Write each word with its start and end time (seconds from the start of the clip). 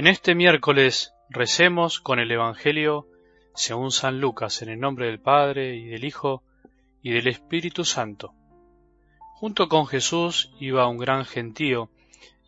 En 0.00 0.06
este 0.06 0.34
miércoles 0.34 1.12
recemos 1.28 2.00
con 2.00 2.20
el 2.20 2.32
Evangelio 2.32 3.06
según 3.54 3.90
San 3.90 4.18
Lucas, 4.18 4.62
en 4.62 4.70
el 4.70 4.80
nombre 4.80 5.08
del 5.08 5.20
Padre 5.20 5.76
y 5.76 5.88
del 5.88 6.04
Hijo 6.04 6.42
y 7.02 7.10
del 7.10 7.28
Espíritu 7.28 7.84
Santo. 7.84 8.32
Junto 9.34 9.68
con 9.68 9.86
Jesús 9.86 10.54
iba 10.58 10.88
un 10.88 10.96
gran 10.96 11.26
gentío, 11.26 11.90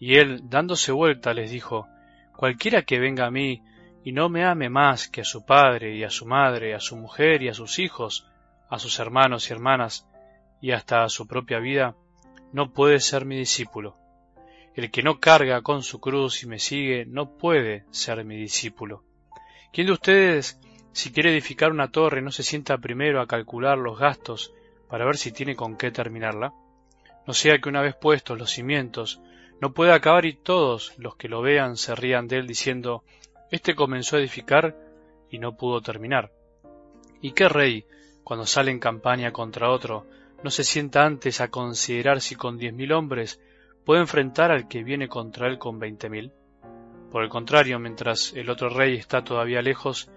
y 0.01 0.15
él, 0.15 0.49
dándose 0.49 0.93
vuelta, 0.93 1.35
les 1.35 1.51
dijo, 1.51 1.89
Cualquiera 2.35 2.85
que 2.85 2.99
venga 2.99 3.27
a 3.27 3.31
mí 3.31 3.63
y 4.03 4.13
no 4.13 4.31
me 4.31 4.47
ame 4.47 4.71
más 4.71 5.09
que 5.09 5.21
a 5.21 5.25
su 5.25 5.45
padre 5.45 5.95
y 5.95 6.05
a 6.05 6.09
su 6.09 6.25
madre, 6.25 6.75
a 6.75 6.81
su 6.81 6.97
mujer 6.97 7.43
y 7.43 7.51
a 7.51 7.55
sus 7.55 7.79
hijos, 7.79 8.27
a 8.71 8.79
sus 8.79 8.99
hermanos 8.99 9.51
y 9.51 9.53
hermanas, 9.53 10.09
y 10.63 10.71
hasta 10.71 11.05
a 11.05 11.11
su 11.11 11.27
propia 11.27 11.59
vida, 11.59 11.97
no 12.55 12.73
puede 12.73 12.99
ser 12.99 13.27
mi 13.27 13.37
discípulo. 13.37 14.02
El 14.75 14.91
que 14.91 15.03
no 15.03 15.21
carga 15.21 15.61
con 15.61 15.83
su 15.83 16.01
cruz 16.01 16.43
y 16.43 16.47
me 16.47 16.59
sigue 16.59 17.05
no 17.05 17.37
puede 17.37 17.85
ser 17.91 18.25
mi 18.25 18.37
discípulo. 18.37 19.05
¿Quién 19.73 19.87
de 19.87 19.93
ustedes, 19.93 20.59
si 20.93 21.13
quiere 21.13 21.31
edificar 21.31 21.71
una 21.71 21.91
torre, 21.91 22.23
no 22.23 22.31
se 22.31 22.43
sienta 22.43 22.79
primero 22.79 23.21
a 23.21 23.27
calcular 23.27 23.77
los 23.77 23.99
gastos 23.99 24.55
para 24.89 25.05
ver 25.05 25.17
si 25.17 25.31
tiene 25.31 25.57
con 25.57 25.77
qué 25.77 25.91
terminarla? 25.91 26.55
No 27.27 27.35
sea 27.35 27.59
que 27.59 27.69
una 27.69 27.83
vez 27.83 27.95
puestos 27.95 28.39
los 28.39 28.51
cimientos, 28.51 29.21
no 29.61 29.75
pueda 29.75 29.95
acabar 29.95 30.25
y 30.25 30.35
todos 30.35 30.95
los 30.99 31.17
que 31.17 31.29
lo 31.29 31.43
vean 31.43 31.77
se 31.77 31.95
rían 31.95 32.27
de 32.27 32.39
él 32.39 32.47
diciendo, 32.47 33.05
Este 33.51 33.75
comenzó 33.75 34.17
a 34.17 34.21
edificar 34.21 34.77
y 35.31 35.39
no 35.39 35.57
pudo 35.57 35.83
terminar. 35.83 36.33
¿Y 37.21 37.33
qué 37.33 37.49
rey, 37.49 37.85
cuando 38.25 38.47
sale 38.47 38.71
en 38.71 38.81
campaña 38.81 39.33
contra 39.33 39.71
otro, 39.71 40.07
no 40.43 40.51
se 40.51 40.65
sienta 40.65 41.05
antes 41.05 41.41
a 41.41 41.49
considerar 41.49 42.21
si 42.21 42.35
con 42.35 42.59
diez 42.59 42.73
mil 42.73 42.93
hombres 42.93 43.41
puede 43.85 44.01
enfrentar 44.01 44.51
al 44.51 44.69
que 44.69 44.85
viene 44.85 45.09
contra 45.09 45.49
él 45.49 45.59
con 45.59 45.79
veinte 45.79 46.09
mil. 46.09 46.33
Por 47.11 47.23
el 47.23 47.29
contrario, 47.29 47.79
mientras 47.79 48.33
el 48.33 48.49
otro 48.51 48.69
rey 48.69 48.97
está 48.97 49.23
todavía 49.23 49.63
lejos, 49.63 50.11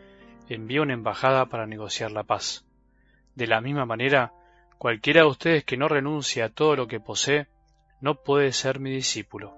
envía 0.48 0.82
una 0.82 0.94
embajada 0.94 1.48
para 1.48 1.68
negociar 1.68 2.12
la 2.12 2.24
paz. 2.24 2.66
De 3.36 3.48
la 3.48 3.62
misma 3.62 3.86
manera, 3.86 4.34
cualquiera 4.78 5.22
de 5.22 5.28
ustedes 5.28 5.64
que 5.66 5.78
no 5.78 5.88
renuncie 5.88 6.44
a 6.44 6.50
todo 6.50 6.76
lo 6.76 6.88
que 6.88 7.00
posee, 7.00 7.48
no 8.02 8.24
puede 8.24 8.52
ser 8.52 8.80
mi 8.80 8.92
discípulo. 8.92 9.56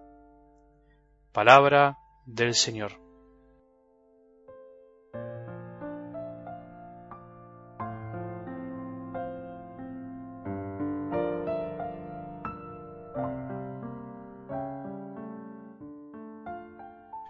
Palabra 1.32 1.98
del 2.26 2.56
Señor. 2.56 3.07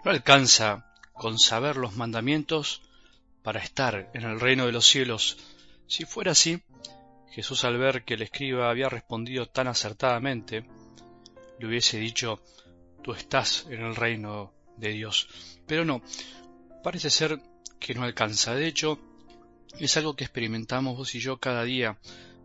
No 0.07 0.13
alcanza 0.13 0.85
con 1.11 1.37
saber 1.37 1.75
los 1.75 1.97
mandamientos 1.97 2.81
para 3.43 3.59
estar 3.59 4.09
en 4.13 4.23
el 4.23 4.39
reino 4.39 4.65
de 4.65 4.71
los 4.71 4.87
cielos. 4.87 5.37
Si 5.85 6.05
fuera 6.05 6.31
así, 6.31 6.63
Jesús 7.29 7.65
al 7.65 7.77
ver 7.77 8.05
que 8.05 8.13
el 8.13 8.21
escriba 8.21 8.69
había 8.69 8.87
respondido 8.87 9.47
tan 9.47 9.67
acertadamente, 9.67 10.65
le 11.59 11.67
hubiese 11.67 11.97
dicho, 11.97 12.41
tú 13.03 13.11
estás 13.11 13.65
en 13.69 13.81
el 13.83 13.97
reino 13.97 14.53
de 14.77 14.93
Dios. 14.93 15.27
Pero 15.67 15.83
no, 15.83 16.01
parece 16.85 17.09
ser 17.09 17.41
que 17.77 17.93
no 17.93 18.03
alcanza. 18.03 18.55
De 18.55 18.65
hecho, 18.65 19.01
es 19.77 19.97
algo 19.97 20.15
que 20.15 20.23
experimentamos 20.23 20.97
vos 20.97 21.15
y 21.15 21.19
yo 21.19 21.35
cada 21.41 21.65
día, 21.65 21.97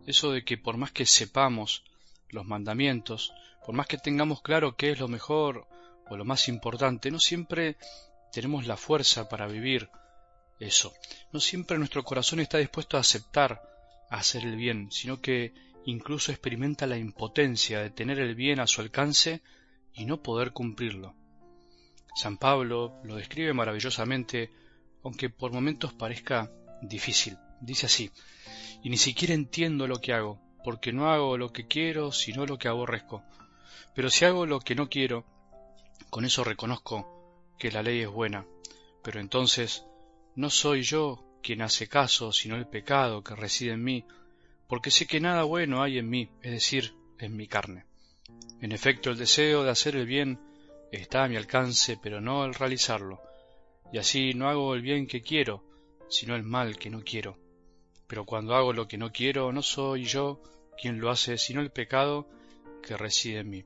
eso 0.05 0.33
de 0.33 0.43
que 0.43 0.57
por 0.57 0.75
más 0.75 0.91
que 0.91 1.05
sepamos 1.05 1.85
los 2.27 2.45
mandamientos, 2.45 3.33
por 3.65 3.73
más 3.73 3.87
que 3.87 3.97
tengamos 3.97 4.41
claro 4.41 4.75
qué 4.75 4.91
es 4.91 4.99
lo 4.99 5.07
mejor 5.07 5.65
o 6.09 6.17
lo 6.17 6.25
más 6.25 6.47
importante, 6.47 7.11
no 7.11 7.19
siempre 7.19 7.77
tenemos 8.31 8.65
la 8.67 8.77
fuerza 8.77 9.29
para 9.29 9.47
vivir 9.47 9.89
eso. 10.59 10.93
No 11.31 11.39
siempre 11.39 11.77
nuestro 11.77 12.03
corazón 12.03 12.39
está 12.39 12.57
dispuesto 12.57 12.97
a 12.97 13.01
aceptar 13.01 13.61
hacer 14.09 14.43
el 14.43 14.55
bien, 14.55 14.91
sino 14.91 15.21
que 15.21 15.53
incluso 15.85 16.31
experimenta 16.31 16.87
la 16.87 16.97
impotencia 16.97 17.81
de 17.81 17.89
tener 17.89 18.19
el 18.19 18.35
bien 18.35 18.59
a 18.59 18.67
su 18.67 18.81
alcance 18.81 19.41
y 19.93 20.05
no 20.05 20.21
poder 20.21 20.51
cumplirlo. 20.51 21.15
San 22.15 22.37
Pablo 22.37 22.99
lo 23.03 23.15
describe 23.15 23.53
maravillosamente, 23.53 24.51
aunque 25.03 25.29
por 25.29 25.51
momentos 25.51 25.93
parezca 25.93 26.51
difícil. 26.81 27.37
Dice 27.59 27.85
así, 27.85 28.11
y 28.83 28.89
ni 28.89 28.97
siquiera 28.97 29.33
entiendo 29.33 29.87
lo 29.87 29.99
que 29.99 30.13
hago, 30.13 30.39
porque 30.63 30.91
no 30.91 31.11
hago 31.11 31.37
lo 31.37 31.51
que 31.51 31.67
quiero, 31.67 32.11
sino 32.11 32.45
lo 32.45 32.57
que 32.57 32.67
aborrezco. 32.67 33.23
Pero 33.95 34.09
si 34.09 34.25
hago 34.25 34.45
lo 34.45 34.59
que 34.59 34.75
no 34.75 34.89
quiero, 34.89 35.25
con 36.13 36.25
eso 36.25 36.43
reconozco 36.43 37.07
que 37.57 37.71
la 37.71 37.81
ley 37.81 38.01
es 38.01 38.07
buena, 38.07 38.45
pero 39.01 39.19
entonces 39.19 39.83
no 40.35 40.51
soy 40.51 40.83
yo 40.83 41.25
quien 41.41 41.63
hace 41.63 41.87
caso, 41.87 42.31
sino 42.31 42.55
el 42.55 42.67
pecado 42.67 43.23
que 43.23 43.35
reside 43.35 43.71
en 43.71 43.83
mí, 43.83 44.05
porque 44.67 44.91
sé 44.91 45.07
que 45.07 45.19
nada 45.19 45.41
bueno 45.41 45.81
hay 45.81 45.97
en 45.97 46.07
mí, 46.07 46.29
es 46.43 46.51
decir, 46.51 46.93
en 47.17 47.35
mi 47.35 47.47
carne. 47.47 47.87
En 48.61 48.73
efecto, 48.73 49.09
el 49.09 49.17
deseo 49.17 49.63
de 49.63 49.71
hacer 49.71 49.95
el 49.95 50.05
bien 50.05 50.39
está 50.91 51.23
a 51.23 51.27
mi 51.27 51.35
alcance, 51.35 51.97
pero 51.99 52.21
no 52.21 52.45
el 52.45 52.53
realizarlo, 52.53 53.19
y 53.91 53.97
así 53.97 54.35
no 54.35 54.47
hago 54.49 54.75
el 54.75 54.83
bien 54.83 55.07
que 55.07 55.23
quiero, 55.23 55.63
sino 56.09 56.35
el 56.35 56.43
mal 56.43 56.77
que 56.77 56.91
no 56.91 57.01
quiero. 57.03 57.39
Pero 58.05 58.23
cuando 58.23 58.53
hago 58.53 58.71
lo 58.71 58.87
que 58.87 58.99
no 58.99 59.11
quiero, 59.11 59.51
no 59.51 59.63
soy 59.63 60.03
yo 60.03 60.43
quien 60.79 60.99
lo 60.99 61.09
hace, 61.09 61.39
sino 61.39 61.59
el 61.59 61.71
pecado 61.71 62.29
que 62.83 62.97
reside 62.97 63.39
en 63.39 63.49
mí. 63.49 63.65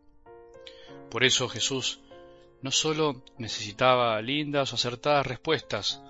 Por 1.09 1.25
eso 1.25 1.49
Jesús 1.49 1.99
no 2.61 2.71
sólo 2.71 3.23
necesitaba 3.37 4.21
lindas 4.21 4.71
o 4.71 4.75
acertadas 4.75 5.25
respuestas, 5.25 6.01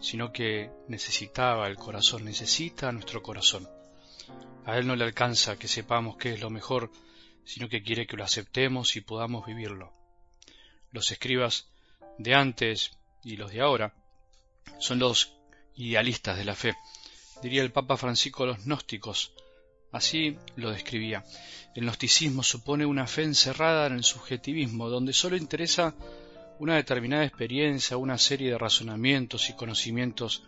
sino 0.00 0.32
que 0.32 0.70
necesitaba 0.86 1.66
el 1.66 1.76
corazón, 1.76 2.24
necesita 2.24 2.92
nuestro 2.92 3.22
corazón. 3.22 3.68
A 4.64 4.76
Él 4.78 4.86
no 4.86 4.96
le 4.96 5.04
alcanza 5.04 5.58
que 5.58 5.68
sepamos 5.68 6.16
qué 6.16 6.34
es 6.34 6.40
lo 6.40 6.50
mejor, 6.50 6.90
sino 7.44 7.68
que 7.68 7.82
quiere 7.82 8.06
que 8.06 8.16
lo 8.16 8.24
aceptemos 8.24 8.96
y 8.96 9.00
podamos 9.00 9.46
vivirlo. 9.46 9.92
Los 10.92 11.10
escribas 11.10 11.68
de 12.18 12.34
antes 12.34 12.92
y 13.24 13.36
los 13.36 13.50
de 13.50 13.60
ahora 13.60 13.94
son 14.78 14.98
los 14.98 15.34
idealistas 15.74 16.36
de 16.36 16.44
la 16.44 16.54
fe. 16.54 16.76
Diría 17.42 17.62
el 17.62 17.72
Papa 17.72 17.96
Francisco 17.96 18.46
los 18.46 18.64
gnósticos, 18.64 19.32
Así 19.90 20.36
lo 20.56 20.70
describía. 20.70 21.24
El 21.74 21.84
gnosticismo 21.84 22.42
supone 22.42 22.84
una 22.84 23.06
fe 23.06 23.22
encerrada 23.22 23.86
en 23.86 23.94
el 23.94 24.04
subjetivismo, 24.04 24.88
donde 24.88 25.12
sólo 25.12 25.36
interesa 25.36 25.94
una 26.58 26.76
determinada 26.76 27.24
experiencia, 27.24 27.96
una 27.96 28.18
serie 28.18 28.50
de 28.50 28.58
razonamientos 28.58 29.48
y 29.48 29.54
conocimientos 29.54 30.42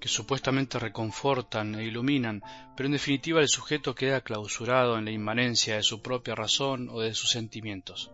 que 0.00 0.08
supuestamente 0.08 0.78
reconfortan 0.78 1.74
e 1.74 1.84
iluminan, 1.84 2.42
pero 2.76 2.86
en 2.86 2.92
definitiva 2.92 3.40
el 3.40 3.48
sujeto 3.48 3.94
queda 3.94 4.20
clausurado 4.20 4.98
en 4.98 5.04
la 5.04 5.10
inmanencia 5.10 5.76
de 5.76 5.82
su 5.82 6.02
propia 6.02 6.34
razón 6.34 6.88
o 6.90 7.00
de 7.00 7.14
sus 7.14 7.30
sentimientos. 7.30 8.10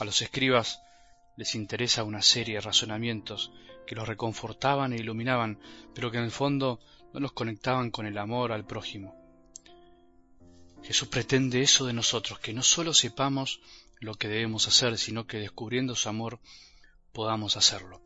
A 0.00 0.04
los 0.04 0.22
escribas 0.22 0.80
les 1.36 1.54
interesa 1.54 2.04
una 2.04 2.22
serie 2.22 2.56
de 2.56 2.60
razonamientos 2.60 3.52
que 3.86 3.94
los 3.94 4.08
reconfortaban 4.08 4.92
e 4.92 4.96
iluminaban, 4.96 5.58
pero 5.94 6.10
que 6.10 6.18
en 6.18 6.24
el 6.24 6.30
fondo 6.30 6.80
no 7.12 7.20
los 7.20 7.32
conectaban 7.32 7.90
con 7.90 8.06
el 8.06 8.16
amor 8.18 8.52
al 8.52 8.64
prójimo. 8.64 9.21
Jesús 10.84 11.08
pretende 11.08 11.62
eso 11.62 11.86
de 11.86 11.92
nosotros, 11.92 12.38
que 12.40 12.52
no 12.52 12.62
solo 12.62 12.92
sepamos 12.92 13.60
lo 14.00 14.14
que 14.14 14.28
debemos 14.28 14.66
hacer, 14.66 14.98
sino 14.98 15.26
que 15.26 15.38
descubriendo 15.38 15.94
su 15.94 16.08
amor 16.08 16.40
podamos 17.12 17.56
hacerlo. 17.56 18.02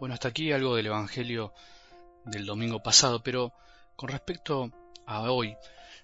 Bueno, 0.00 0.14
hasta 0.14 0.28
aquí 0.28 0.50
algo 0.52 0.74
del 0.74 0.86
Evangelio 0.86 1.54
del 2.24 2.44
domingo 2.44 2.82
pasado, 2.82 3.22
pero 3.22 3.52
con 3.94 4.08
respecto 4.08 4.72
a 5.06 5.30
hoy, 5.30 5.56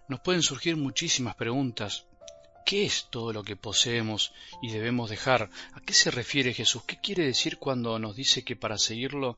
nos 0.09 0.21
pueden 0.21 0.43
surgir 0.43 0.77
muchísimas 0.77 1.35
preguntas. 1.35 2.07
¿Qué 2.65 2.85
es 2.85 3.09
todo 3.11 3.33
lo 3.33 3.43
que 3.43 3.57
poseemos 3.57 4.33
y 4.63 4.71
debemos 4.71 5.11
dejar? 5.11 5.51
¿A 5.75 5.81
qué 5.81 5.93
se 5.93 6.13
refiere 6.13 6.55
Jesús? 6.55 6.85
¿Qué 6.85 6.99
quiere 7.01 7.27
decir 7.27 7.59
cuando 7.59 7.99
nos 7.99 8.15
dice 8.15 8.45
que 8.45 8.55
para 8.55 8.79
seguirlo 8.79 9.37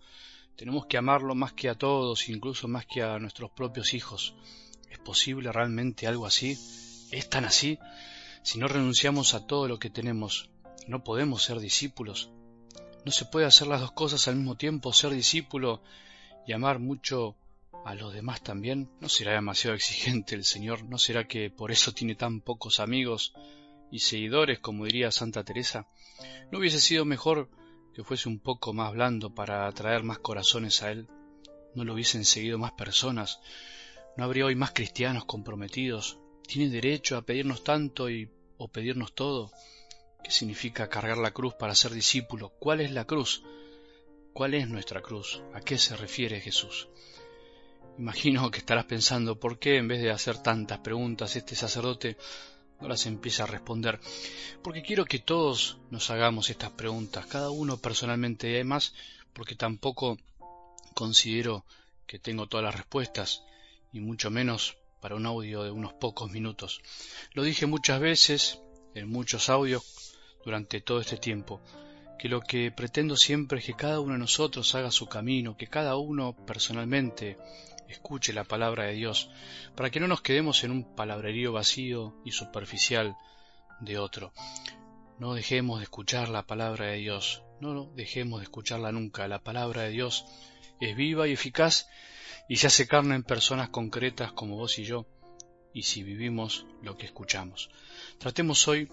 tenemos 0.56 0.86
que 0.86 0.98
amarlo 0.98 1.34
más 1.34 1.54
que 1.54 1.70
a 1.70 1.74
todos, 1.74 2.28
incluso 2.28 2.68
más 2.68 2.84
que 2.84 3.02
a 3.02 3.18
nuestros 3.18 3.50
propios 3.50 3.94
hijos? 3.94 4.34
¿Es 4.90 4.98
posible 4.98 5.52
realmente 5.52 6.06
algo 6.06 6.26
así? 6.26 6.58
¿Es 7.10 7.28
tan 7.28 7.44
así? 7.44 7.78
Si 8.42 8.58
no 8.58 8.68
renunciamos 8.68 9.34
a 9.34 9.46
todo 9.46 9.68
lo 9.68 9.78
que 9.78 9.90
tenemos, 9.90 10.50
¿no 10.86 11.02
podemos 11.02 11.42
ser 11.42 11.60
discípulos? 11.60 12.30
¿No 13.04 13.12
se 13.12 13.26
puede 13.26 13.46
hacer 13.46 13.66
las 13.66 13.80
dos 13.80 13.92
cosas 13.92 14.28
al 14.28 14.36
mismo 14.36 14.56
tiempo, 14.56 14.92
ser 14.92 15.12
discípulo 15.12 15.82
y 16.46 16.52
amar 16.52 16.78
mucho 16.78 17.36
a 17.84 17.94
los 17.94 18.14
demás 18.14 18.42
también? 18.42 18.90
¿No 19.00 19.08
será 19.08 19.32
demasiado 19.32 19.76
exigente 19.76 20.34
el 20.34 20.44
Señor? 20.44 20.84
¿No 20.84 20.98
será 20.98 21.26
que 21.26 21.50
por 21.50 21.70
eso 21.70 21.92
tiene 21.92 22.14
tan 22.14 22.40
pocos 22.40 22.80
amigos 22.80 23.34
y 23.90 24.00
seguidores, 24.00 24.58
como 24.58 24.86
diría 24.86 25.10
Santa 25.10 25.44
Teresa? 25.44 25.86
¿No 26.50 26.58
hubiese 26.58 26.80
sido 26.80 27.04
mejor 27.04 27.50
que 27.94 28.04
fuese 28.04 28.28
un 28.28 28.40
poco 28.40 28.72
más 28.72 28.92
blando 28.92 29.34
para 29.34 29.66
atraer 29.66 30.02
más 30.02 30.18
corazones 30.18 30.82
a 30.82 30.90
Él? 30.90 31.08
¿No 31.74 31.84
lo 31.84 31.94
hubiesen 31.94 32.24
seguido 32.24 32.58
más 32.58 32.72
personas? 32.72 33.40
¿No 34.16 34.22
habría 34.22 34.46
hoy 34.46 34.54
más 34.54 34.70
cristianos 34.70 35.24
comprometidos? 35.24 36.18
¿Tiene 36.46 36.70
derecho 36.70 37.16
a 37.16 37.22
pedirnos 37.22 37.64
tanto 37.64 38.08
y, 38.08 38.30
o 38.58 38.68
pedirnos 38.68 39.12
todo? 39.12 39.50
¿Qué 40.22 40.30
significa 40.30 40.88
cargar 40.88 41.18
la 41.18 41.32
cruz 41.32 41.54
para 41.54 41.74
ser 41.74 41.90
discípulo? 41.90 42.50
¿Cuál 42.60 42.80
es 42.80 42.92
la 42.92 43.06
cruz? 43.06 43.42
¿Cuál 44.32 44.54
es 44.54 44.68
nuestra 44.68 45.02
cruz? 45.02 45.42
¿A 45.52 45.60
qué 45.60 45.78
se 45.78 45.96
refiere 45.96 46.40
Jesús? 46.40 46.88
Imagino 47.98 48.52
que 48.52 48.58
estarás 48.58 48.84
pensando 48.84 49.40
por 49.40 49.58
qué 49.58 49.78
en 49.78 49.88
vez 49.88 50.00
de 50.00 50.12
hacer 50.12 50.38
tantas 50.38 50.78
preguntas 50.78 51.34
este 51.34 51.56
sacerdote 51.56 52.16
no 52.80 52.86
las 52.86 53.06
empieza 53.06 53.42
a 53.42 53.48
responder. 53.48 53.98
Porque 54.62 54.82
quiero 54.82 55.06
que 55.06 55.18
todos 55.18 55.78
nos 55.90 56.10
hagamos 56.10 56.50
estas 56.50 56.70
preguntas, 56.70 57.26
cada 57.26 57.50
uno 57.50 57.78
personalmente 57.78 58.48
y 58.48 58.54
además 58.54 58.94
porque 59.32 59.56
tampoco 59.56 60.18
considero 60.94 61.64
que 62.06 62.20
tengo 62.20 62.46
todas 62.46 62.64
las 62.64 62.76
respuestas 62.76 63.42
y 63.94 64.00
mucho 64.00 64.30
menos 64.30 64.76
para 65.00 65.14
un 65.14 65.24
audio 65.24 65.62
de 65.62 65.70
unos 65.70 65.94
pocos 65.94 66.30
minutos. 66.30 66.82
Lo 67.32 67.44
dije 67.44 67.64
muchas 67.66 68.00
veces 68.00 68.60
en 68.94 69.08
muchos 69.08 69.48
audios 69.48 70.14
durante 70.44 70.80
todo 70.80 71.00
este 71.00 71.16
tiempo 71.16 71.62
que 72.18 72.28
lo 72.28 72.40
que 72.40 72.70
pretendo 72.70 73.16
siempre 73.16 73.58
es 73.58 73.66
que 73.66 73.74
cada 73.74 74.00
uno 74.00 74.14
de 74.14 74.18
nosotros 74.18 74.74
haga 74.74 74.90
su 74.90 75.06
camino, 75.06 75.56
que 75.56 75.66
cada 75.68 75.96
uno 75.96 76.34
personalmente 76.46 77.38
escuche 77.88 78.32
la 78.32 78.44
palabra 78.44 78.84
de 78.84 78.94
Dios, 78.94 79.30
para 79.76 79.90
que 79.90 80.00
no 80.00 80.08
nos 80.08 80.22
quedemos 80.22 80.64
en 80.64 80.70
un 80.70 80.96
palabrerío 80.96 81.52
vacío 81.52 82.14
y 82.24 82.32
superficial 82.32 83.16
de 83.80 83.98
otro. 83.98 84.32
No 85.18 85.34
dejemos 85.34 85.78
de 85.78 85.84
escuchar 85.84 86.28
la 86.28 86.46
palabra 86.46 86.86
de 86.86 86.96
Dios, 86.96 87.42
no 87.60 87.92
dejemos 87.94 88.40
de 88.40 88.44
escucharla 88.44 88.90
nunca. 88.90 89.28
La 89.28 89.42
palabra 89.42 89.82
de 89.82 89.90
Dios 89.90 90.24
es 90.80 90.96
viva 90.96 91.28
y 91.28 91.32
eficaz 91.32 91.86
y 92.48 92.56
se 92.56 92.66
hace 92.66 92.86
carne 92.86 93.14
en 93.14 93.22
personas 93.22 93.70
concretas 93.70 94.32
como 94.32 94.56
vos 94.56 94.78
y 94.78 94.84
yo, 94.84 95.06
y 95.72 95.82
si 95.82 96.02
vivimos 96.02 96.66
lo 96.82 96.96
que 96.96 97.06
escuchamos. 97.06 97.70
Tratemos 98.18 98.66
hoy 98.68 98.88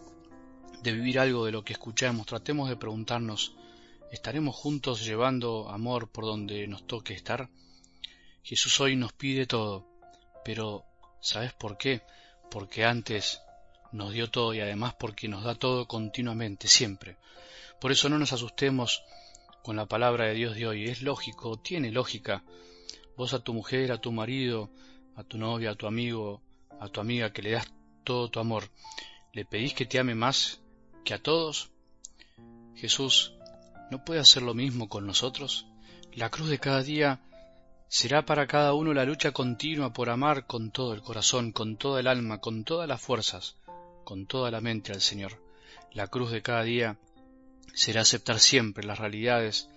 de 0.81 0.91
vivir 0.91 1.19
algo 1.19 1.45
de 1.45 1.51
lo 1.51 1.63
que 1.63 1.73
escuchamos, 1.73 2.25
tratemos 2.25 2.69
de 2.69 2.77
preguntarnos, 2.77 3.55
¿estaremos 4.11 4.55
juntos 4.55 5.05
llevando 5.05 5.69
amor 5.69 6.09
por 6.09 6.25
donde 6.25 6.67
nos 6.67 6.87
toque 6.87 7.13
estar? 7.13 7.49
Jesús 8.43 8.79
hoy 8.79 8.95
nos 8.95 9.13
pide 9.13 9.45
todo, 9.45 9.85
pero 10.43 10.85
¿sabes 11.21 11.53
por 11.53 11.77
qué? 11.77 12.01
Porque 12.49 12.83
antes 12.85 13.41
nos 13.91 14.13
dio 14.13 14.29
todo 14.29 14.53
y 14.53 14.61
además 14.61 14.95
porque 14.99 15.27
nos 15.27 15.43
da 15.43 15.55
todo 15.55 15.87
continuamente, 15.87 16.67
siempre. 16.67 17.17
Por 17.79 17.91
eso 17.91 18.09
no 18.09 18.17
nos 18.17 18.33
asustemos 18.33 19.03
con 19.63 19.75
la 19.75 19.85
palabra 19.85 20.25
de 20.25 20.33
Dios 20.33 20.55
de 20.55 20.67
hoy. 20.67 20.85
Es 20.85 21.01
lógico, 21.01 21.59
tiene 21.59 21.91
lógica. 21.91 22.43
Vos 23.21 23.35
a 23.35 23.43
tu 23.43 23.53
mujer, 23.53 23.91
a 23.91 24.01
tu 24.01 24.11
marido, 24.11 24.71
a 25.15 25.23
tu 25.23 25.37
novia, 25.37 25.69
a 25.69 25.75
tu 25.75 25.85
amigo, 25.85 26.41
a 26.79 26.87
tu 26.87 27.01
amiga 27.01 27.31
que 27.31 27.43
le 27.43 27.51
das 27.51 27.71
todo 28.03 28.31
tu 28.31 28.39
amor, 28.39 28.63
¿le 29.31 29.45
pedís 29.45 29.75
que 29.75 29.85
te 29.85 29.99
ame 29.99 30.15
más 30.15 30.59
que 31.05 31.13
a 31.13 31.21
todos? 31.21 31.69
Jesús, 32.75 33.35
¿no 33.91 34.03
puede 34.03 34.21
hacer 34.21 34.41
lo 34.41 34.55
mismo 34.55 34.89
con 34.89 35.05
nosotros? 35.05 35.67
La 36.15 36.31
cruz 36.31 36.49
de 36.49 36.57
cada 36.57 36.81
día 36.81 37.19
será 37.87 38.25
para 38.25 38.47
cada 38.47 38.73
uno 38.73 38.91
la 38.91 39.05
lucha 39.05 39.31
continua 39.31 39.93
por 39.93 40.09
amar 40.09 40.47
con 40.47 40.71
todo 40.71 40.95
el 40.95 41.03
corazón, 41.03 41.51
con 41.51 41.77
toda 41.77 41.99
el 41.99 42.07
alma, 42.07 42.39
con 42.39 42.63
todas 42.63 42.89
las 42.89 43.01
fuerzas, 43.01 43.55
con 44.03 44.25
toda 44.25 44.49
la 44.49 44.61
mente 44.61 44.93
al 44.93 45.01
Señor. 45.01 45.33
La 45.93 46.07
cruz 46.07 46.31
de 46.31 46.41
cada 46.41 46.63
día 46.63 46.97
será 47.75 48.01
aceptar 48.01 48.39
siempre 48.39 48.83
las 48.83 48.97
realidades 48.97 49.69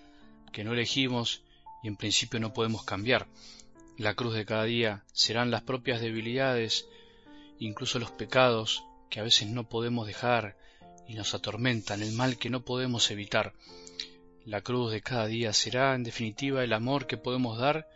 que 0.51 0.65
no 0.65 0.73
elegimos 0.73 1.43
y 1.85 1.89
en 1.89 1.97
principio 1.97 2.41
no 2.41 2.55
podemos 2.55 2.83
cambiar. 2.83 3.29
La 3.99 4.15
cruz 4.15 4.35
de 4.35 4.47
cada 4.47 4.65
día 4.65 5.05
serán 5.13 5.51
las 5.51 5.63
propias 5.63 6.01
debilidades, 6.01 6.89
incluso 7.59 7.99
los 7.99 8.11
pecados 8.11 8.83
que 9.11 9.21
a 9.21 9.23
veces 9.23 9.49
no 9.49 9.69
podemos 9.69 10.07
dejar 10.07 10.57
y 11.07 11.15
nos 11.15 11.35
atormentan, 11.35 12.03
el 12.03 12.13
mal 12.13 12.39
que 12.39 12.49
no 12.49 12.65
podemos 12.65 13.11
evitar. 13.11 13.53
La 14.47 14.63
cruz 14.63 14.93
de 14.93 15.03
cada 15.03 15.27
día 15.27 15.53
será, 15.53 15.95
en 15.95 16.05
definitiva, 16.05 16.65
el 16.65 16.73
amor 16.73 17.07
que 17.07 17.19
podemos 17.19 17.59
dar 17.59 17.87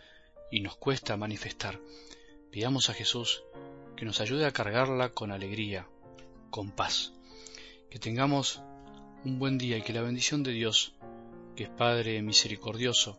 y 0.51 0.61
nos 0.61 0.77
cuesta 0.77 1.17
manifestar. 1.17 1.81
Pidamos 2.51 2.91
a 2.91 2.95
Jesús 2.95 3.43
que 3.97 4.05
nos 4.05 4.21
ayude 4.21 4.45
a 4.45 4.53
cargarla 4.53 5.09
con 5.09 5.33
alegría, 5.33 5.89
con 6.51 6.73
paz. 6.73 7.15
Que 7.91 7.99
tengamos 7.99 8.61
un 9.25 9.39
buen 9.39 9.57
día 9.57 9.79
y 9.79 9.83
que 9.83 9.95
la 9.95 10.03
bendición 10.03 10.43
de 10.43 10.53
Dios, 10.53 10.93
que 11.57 11.65
es 11.65 11.71
Padre 11.71 12.21
misericordioso, 12.21 13.19